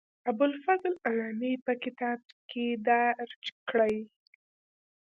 [0.31, 2.19] ابوالفضل علامي په کتاب
[2.49, 3.31] کې درج
[3.69, 3.97] کړې.